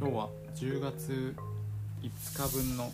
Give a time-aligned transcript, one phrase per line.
[0.00, 1.34] 今日は10月
[2.02, 2.88] 5日分の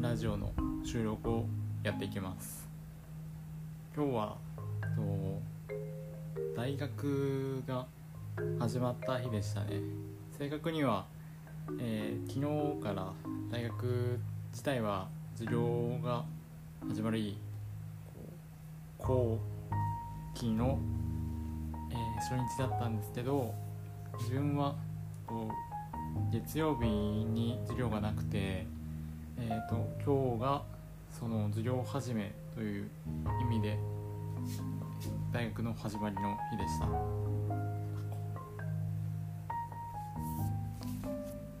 [0.00, 0.52] ラジオの
[0.84, 1.46] 収録を
[1.82, 2.68] やっていきます。
[3.96, 4.36] 今日は
[4.94, 5.42] と
[6.56, 7.84] 大学が
[8.60, 9.80] 始まった日でしたね。
[10.38, 11.04] 正確には、
[11.80, 13.12] えー昨日から
[13.50, 14.20] 大学
[14.52, 16.24] 自体は授業が
[16.88, 17.38] 始まり
[19.00, 19.38] こう後
[20.36, 20.78] 期の、
[21.90, 23.52] えー初日だったんですけど
[24.20, 24.76] 自分は
[26.32, 28.66] 月曜日に授業がなくて、
[29.36, 30.62] えー、と今日が
[31.18, 32.90] その授業始めという
[33.42, 33.78] 意味で
[35.32, 36.88] 大学の始まりの日でした。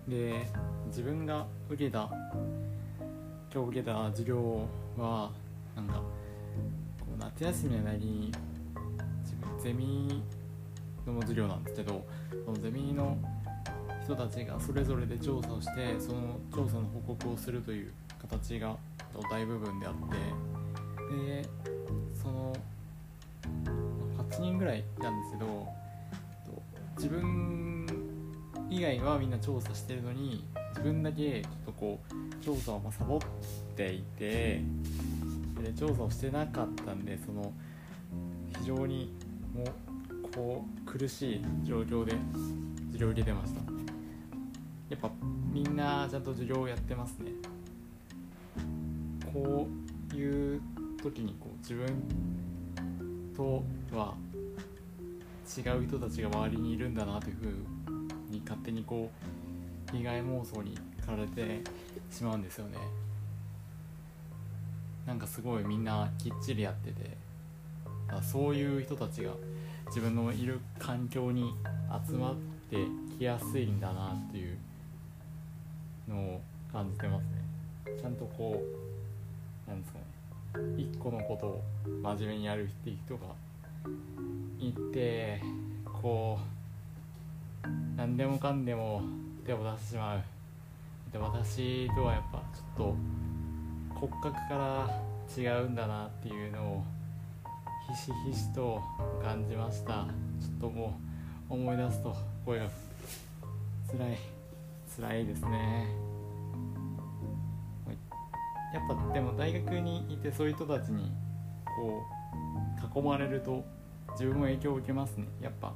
[0.08, 0.46] で
[0.86, 2.10] 自分が受けた
[3.54, 4.66] 今日受けた授業
[4.98, 5.30] は
[5.76, 6.02] なんかこ
[7.16, 8.32] う夏休みの間に
[9.22, 10.22] 自分ゼミ
[11.06, 12.04] の授業なんですけど
[12.44, 13.16] そのゼミの
[14.10, 18.76] 人たちがそれぞれで調査をしてその調査の報告をするという形が
[19.30, 20.16] 大部分であって
[21.16, 21.48] で
[22.20, 22.52] その
[24.32, 25.68] 8人ぐらいいたんですけど
[26.96, 27.86] 自分
[28.68, 33.20] 以外はみんな調査してるのに自分だけちょっとこう調査をまサボっ
[33.76, 34.62] ていて
[35.62, 37.52] で調査をしてなかったんでその
[38.58, 39.12] 非常に
[39.54, 42.12] もうこう苦しい状況で
[42.92, 43.79] 授業を受けてました。
[44.90, 45.10] やっぱ
[45.52, 47.30] みんなちゃんと授業をやってますね。
[49.32, 49.68] こ
[50.12, 50.60] ういう
[51.00, 51.86] 時にこう自分
[53.36, 53.62] と
[53.96, 54.14] は
[55.56, 59.08] 違う人たちが周りにいるんだなというふうに勝手にこ
[59.92, 61.62] う被害妄想に駆られて
[62.10, 62.78] しまうんですよね。
[65.06, 67.16] なんかすごいみんなきっちりやってて
[68.22, 69.32] そういう人たちが
[69.86, 71.54] 自分のいる環境に
[72.06, 72.34] 集まっ
[72.68, 72.76] て
[73.18, 74.58] きやすいんだなっていう
[76.10, 76.40] のを
[76.72, 77.98] 感じてますね。
[78.00, 78.60] ちゃんとこ
[79.66, 80.04] うなんですかね。
[80.76, 81.62] 一個のことを
[82.02, 83.22] 真面目にやるっていう人が
[84.58, 85.40] いて
[85.84, 86.38] こ
[87.64, 89.02] う何でもかんでも
[89.46, 90.22] 手を出してしまう。
[91.12, 92.96] で私とはやっぱちょっと
[94.00, 95.00] 骨格から
[95.36, 96.84] 違うんだなっていうのを
[97.88, 98.80] ひしひしと
[99.22, 100.06] 感じました。
[100.40, 100.98] ちょっとも
[101.48, 102.68] う思い出すと声が
[103.90, 104.39] 辛い。
[104.96, 105.88] 辛いですね。
[108.72, 111.10] やっぱでも大学にいてそういう人たちに
[111.64, 112.02] こ
[112.94, 113.64] う囲まれると
[114.12, 115.26] 自分も影響を受けますね。
[115.40, 115.74] やっぱ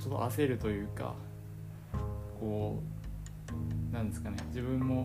[0.00, 1.14] ちょっと焦るというか
[2.40, 2.82] こ
[3.92, 4.36] うなんですかね。
[4.48, 5.04] 自分も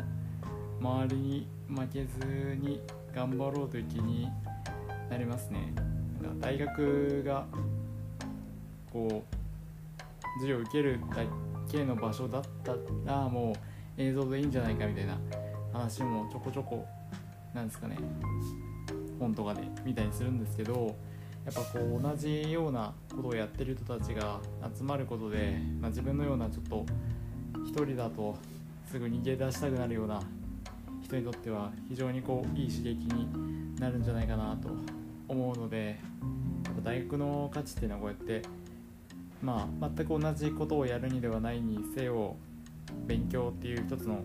[0.82, 2.82] 周りに負けずに
[3.16, 4.30] 頑張ろうという気に
[5.10, 5.74] なりますね。
[6.22, 7.46] なんか大学が
[8.92, 9.36] こう
[10.40, 11.24] 授業を受けるだ
[11.74, 12.76] けの場所だった
[13.06, 13.52] らも
[13.98, 15.18] う映像でいいんじゃないかみたいな
[15.74, 16.86] 話もちょこちょこ
[17.54, 17.98] なんですかね。
[19.20, 20.96] 本とかで見たりするんですけど
[21.46, 24.40] やっぱこう同じようなことをやってる人たちが
[24.76, 26.86] 集まることで、まあ、自分のようなちょっと
[27.66, 28.36] 一人だと
[28.90, 30.22] すぐ逃げ出したくなるような
[31.04, 34.70] 人にとっては非常にこういい刺激になるんじゃないかなと
[35.28, 36.00] 思うので
[36.66, 38.48] やっぱ大学の価値っていうのはこうやって
[39.44, 42.36] まあ全く同じことをやるにではないにせよ
[43.06, 44.24] 勉強っていう一つの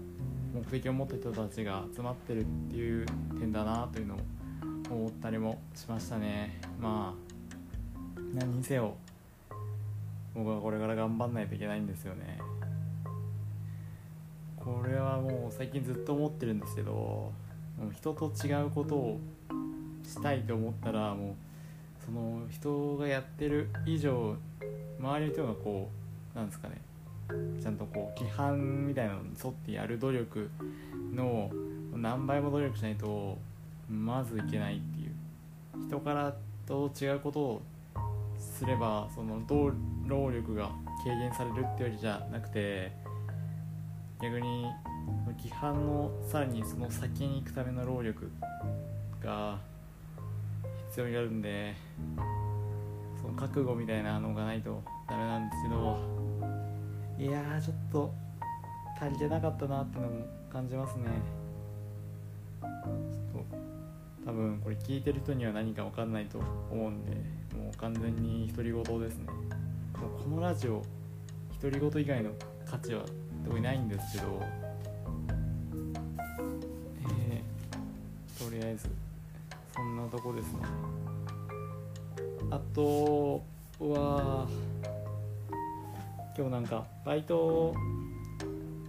[0.54, 3.06] 目的を持った人たちが集まってるっていう
[3.38, 4.18] 点だなというのを
[4.90, 6.60] 思ったりもしましたね。
[6.80, 8.94] まあ何にせよ
[10.34, 12.38] 僕はこれから頑張んないといけないんですよね。
[14.56, 17.32] これはもう最近ずっと思ってるんですけども
[17.90, 19.20] う人と違うことを
[20.04, 24.36] したいと思ったらもうその人がやってる以上
[24.98, 25.90] 周りの人がこ
[26.34, 26.80] うなんですかね
[27.62, 30.50] ちゃんとこう規範みたいなのに沿ってやる努力
[31.14, 31.50] の
[31.94, 33.36] 何倍も努力しないと
[33.88, 35.18] まずいけないっていう。
[35.86, 36.34] 人から
[36.66, 37.62] と違うことを
[38.38, 39.40] すればその
[40.06, 40.70] 労力が
[41.02, 42.92] 軽減されるってわけじゃなくて
[44.20, 44.66] 逆に
[45.38, 48.30] 規範のさらにその先に行くための労力
[49.22, 49.58] が
[50.88, 51.74] 必要になるんで
[53.32, 55.98] 覚悟みたいなのがないとダメなんですけど
[57.18, 58.14] いやーちょっと
[59.00, 61.04] 足りてなかったなってのも感じますね。
[62.60, 62.70] ちょっ
[64.24, 66.38] と多分これ聞いてる人には何か分かんないと
[66.70, 67.12] 思うんで
[67.56, 69.26] もう完全に独り言ですね。
[69.26, 70.82] もこのラジオ
[71.60, 72.30] 独り言以外の
[72.64, 73.02] 価値は
[73.44, 74.42] 特にないんですけど
[77.10, 78.88] えー、とりあえず
[79.74, 80.60] そんなとこですね。
[82.50, 83.42] あと
[83.78, 84.48] は
[86.36, 87.74] 今日なんかバイト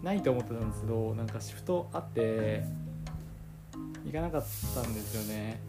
[0.01, 2.63] ないと思ってたんですけどなんかシフトあって
[4.05, 5.59] 行かなかったんですよね。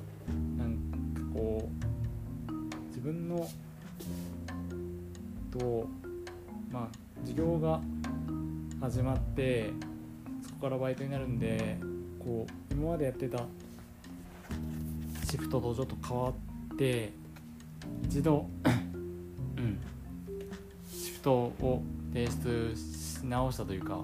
[0.56, 0.76] なん
[1.14, 1.68] かこ
[2.48, 2.52] う
[2.88, 3.48] 自分の
[5.50, 5.88] と
[6.70, 7.80] まあ授業が
[8.80, 9.70] 始まって
[10.46, 11.76] そこからバイトになるんで
[12.20, 13.44] こう今までやってた
[15.28, 17.12] シフトとちょっと変わって
[18.04, 19.78] 一度うん。
[20.88, 21.82] シフトを
[22.12, 24.00] 提出し直したというか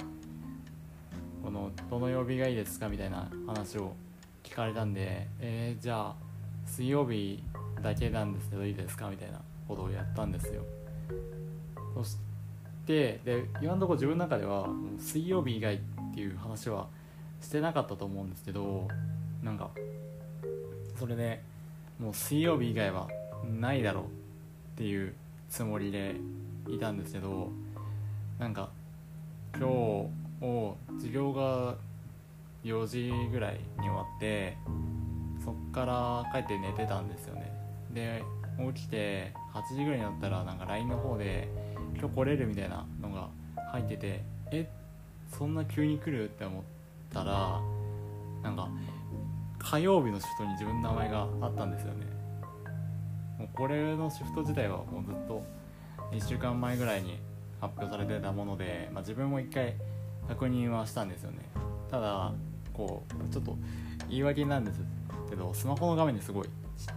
[1.43, 3.95] このどの曜日がいいですかみたいな話を
[4.43, 6.15] 聞かれたんでえー、じゃあ
[6.67, 7.43] 水曜日
[7.83, 10.63] だけなんですけどいいですかみたいなことをやったんですよ。
[11.95, 12.17] そし
[12.87, 14.69] てで今のところ自分の中では
[14.99, 15.79] 水曜日以外っ
[16.15, 16.89] ていう話は
[17.41, 18.89] してなかったと思うんですけど
[19.43, 19.71] なんか
[20.99, 21.43] それで
[21.99, 23.09] もう水曜日以外は
[23.45, 24.09] ないだろうっ
[24.77, 25.15] ていう
[25.49, 26.17] つもりで
[26.69, 27.51] いたんですけど
[28.39, 28.71] なんか
[29.57, 31.77] 今日を授業が
[32.65, 34.57] 4時ぐらいに終わって
[35.45, 37.53] そっから帰って寝てたんですよね
[37.93, 38.23] で
[38.75, 41.49] 起きて8時ぐらいになったらなんか LINE の方で
[41.99, 43.29] 「今日来れる?」みたいなのが
[43.73, 44.69] 入っててえ
[45.31, 46.63] そんな急に来るって思っ
[47.13, 47.61] たら
[48.43, 48.69] なんか
[49.59, 52.07] 火曜日のシフトに自分の名前があったんですよね
[53.39, 55.43] もうこれのシフト自体はもうずっと
[56.13, 57.19] 1週間前ぐらいに
[57.61, 59.75] 発表されてたもので、まあ、自分も一回
[60.29, 61.39] 確認はしたんですよね。
[61.91, 62.33] ただ
[62.73, 63.57] こうちょっと
[64.09, 64.81] 言い訳なんです
[65.31, 66.53] けどスマホの画面ですごいちっ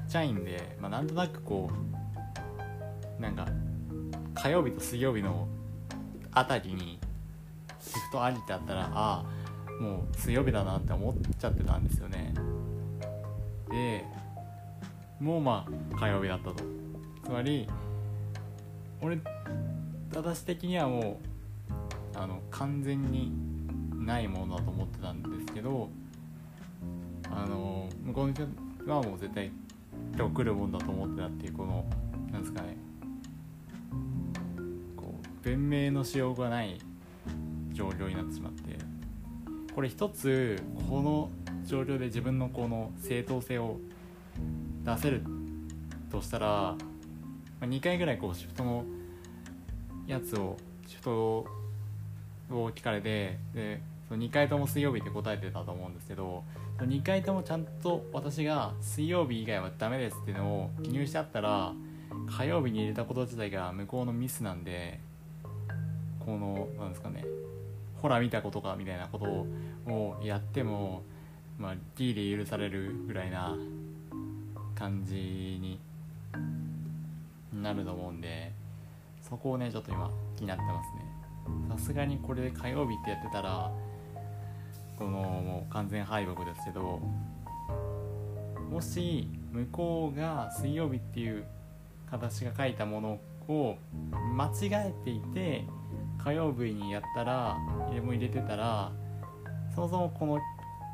[0.09, 1.69] ちゃいんで、まあ、なんとなくこ
[3.17, 3.47] うなんか
[4.33, 5.47] 火曜日と水曜日の
[6.31, 6.99] あたりに
[7.79, 12.33] シフトありってあったらああもう水曜日だなって思っちゃってたんですよね。
[15.19, 16.63] もまあ火曜日だったと。
[17.23, 17.67] つまり
[19.01, 19.19] 俺
[20.13, 21.19] 私的にはも
[22.15, 23.31] うあの完全に
[23.93, 25.89] ないものだと思ってたんですけど
[27.29, 28.43] あの向こうの人
[28.91, 29.51] はもう絶対
[30.17, 31.85] 今日来るもんだと思ってたっていうこの
[32.31, 32.77] なんですかね。
[34.95, 36.79] こう弁明のしようがない
[37.71, 38.77] 状況になってしまって。
[39.73, 41.29] これ一つこの
[41.63, 43.79] 状況で自分のこの正当性を
[44.83, 45.23] 出せる
[46.11, 46.77] としたら、ま
[47.61, 48.85] あ、2回ぐらいこうシフトの
[50.07, 51.45] やつをシフトを
[52.49, 56.43] 聞かれてでその2回とも水曜日って答えてたと思うんですけど
[56.79, 61.73] 2回ともちゃんと私が水曜日以外はダメですっていうのを記入してあったら
[62.27, 64.99] 火曜日に入れたこと自体が向こうのミスなんで
[66.19, 67.25] このなんですかね
[68.01, 69.25] ほら見たことかみたいなこと
[69.91, 71.03] をやっても
[71.57, 73.57] まあギリ許されるぐらいな
[74.79, 75.79] 感じに
[77.53, 78.53] なると思うんで
[79.21, 81.09] そこをねちょっと今気になってますね。
[81.69, 83.71] さすがにこれで火曜日ってやってたら
[84.97, 86.99] このもう完全敗北ですけど
[88.69, 91.43] もし向こうが水曜日っていう
[92.09, 93.77] 形が書いたものを
[94.35, 95.65] 間違えていて
[96.23, 98.91] 火曜日にやったら入れも入れてたら
[99.73, 100.39] そもそもこの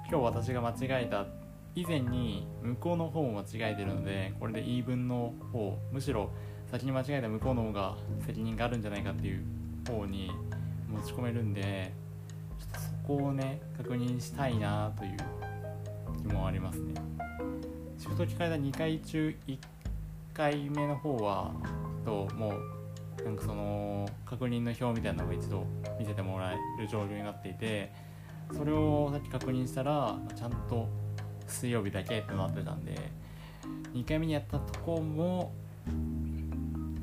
[0.10, 1.35] 今日私が間違えたっ
[1.76, 6.32] 以前に向こうの方も間違えてるのでこれで言い分の方むしろ
[6.72, 9.44] 先に間違えた向こうの方が責任があるんじゃないかっていう
[9.88, 10.32] 方に
[10.90, 11.94] 持ち込めるんで
[12.58, 15.18] ちょっとそこをね確認したいなという
[16.28, 16.94] 気もありますね。
[17.98, 19.58] シフト聞かれた2回中1
[20.34, 21.54] 回目の方は
[22.06, 22.54] とも
[23.20, 25.66] うなんかその確認の表みたいなのを一度
[26.00, 27.92] 見せてもらえる状況になっていて
[28.54, 30.88] それをさっき確認したらちゃんと
[31.56, 32.94] 水曜日だけってなってたんで
[33.94, 35.54] 2回目にやったとこも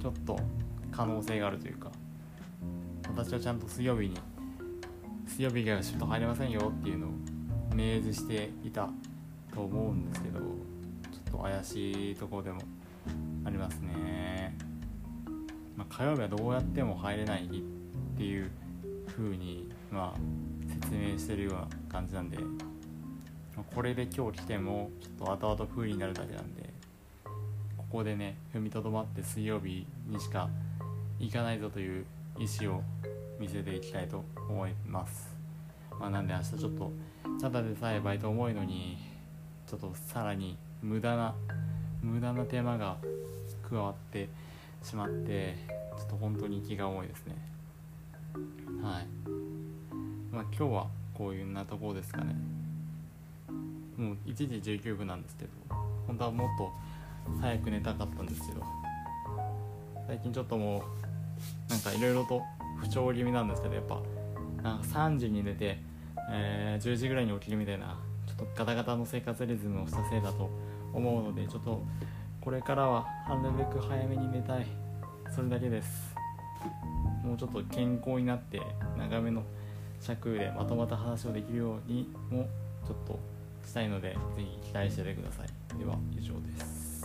[0.00, 0.38] ちょっと
[0.90, 1.90] 可能性があるというか
[3.08, 4.14] 私はちゃんと水曜日に
[5.26, 7.10] 水曜日以外はシフト入れませんよっていうのを
[7.74, 8.90] 明示していた
[9.54, 12.60] と思うんですけどちょっと怪しいところでも
[13.46, 14.54] ありますね、
[15.76, 18.50] まあ、火曜日はどうやっても入れない日っていう
[19.06, 20.20] 風にまあ
[20.68, 22.36] 説明してるような感じなんで
[23.74, 26.70] これで今日来てもちょっと後々不利になるだけなんで
[27.76, 30.48] ここでね踏みとどまって水曜日にしか
[31.18, 32.06] 行かないぞという
[32.38, 32.82] 意思を
[33.38, 35.30] 見せていきたいと思います、
[36.00, 36.92] まあ、なんで明日ちょっと
[37.40, 38.98] ただでさえバイト重いのに
[39.66, 41.34] ちょっとさらに無駄な
[42.02, 42.96] 無駄な手間が
[43.68, 44.28] 加わって
[44.82, 45.56] しまって
[45.98, 47.36] ちょっと本当に気が重いですね。
[48.82, 49.06] はい。
[50.32, 52.34] まあ今日はこういうなところですかね。
[54.02, 54.46] もう1時
[54.78, 55.50] 19分なんですけど
[56.06, 56.72] 本当はもっと
[57.40, 58.62] 早く寝たかったんですけど
[60.06, 62.42] 最近ちょっともうなんかいろいろと
[62.80, 64.00] 不調気味なんですけどやっぱ
[64.62, 65.78] なんか3時に寝て、
[66.30, 70.50] えー、10時ぐらいに起きるみたいなちょっとガタガタの生活リズムをしたせいだと
[70.92, 71.82] 思うのでちょっと
[72.40, 74.66] これからはなるべく早めに寝たい。
[75.34, 76.14] それだけです。
[77.24, 78.60] もうちょっと健康になって
[78.98, 79.42] 長めの
[80.00, 82.48] 尺でまとまった話をできるようにも
[82.86, 83.18] ちょっと
[83.66, 85.78] したいのでぜひ期待しててください。
[85.78, 87.00] では以上です。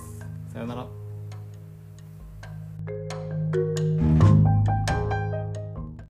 [0.52, 1.07] さようなら。